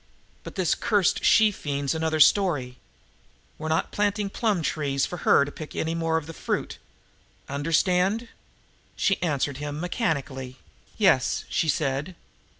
But 0.43 0.55
this 0.55 0.73
cursed 0.73 1.23
she 1.23 1.51
fiend's 1.51 1.93
another 1.93 2.19
story. 2.19 2.79
We're 3.59 3.67
not 3.69 3.91
planting 3.91 4.31
plum 4.31 4.63
trees 4.63 5.05
for 5.05 5.17
her 5.17 5.45
to 5.45 5.51
pick 5.51 5.75
any 5.75 5.93
more 5.93 6.17
of 6.17 6.25
the 6.25 6.33
fruit. 6.33 6.79
Understand?" 7.47 8.27
She 8.95 9.21
answered 9.21 9.57
him 9.57 9.79
mechanically. 9.79 10.57
"Yes," 10.97 11.45
she 11.49 11.69
said. 11.69 12.15